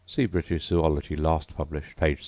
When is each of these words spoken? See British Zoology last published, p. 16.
See 0.07 0.25
British 0.25 0.63
Zoology 0.65 1.15
last 1.15 1.55
published, 1.55 1.95
p. 1.97 2.13
16. 2.13 2.17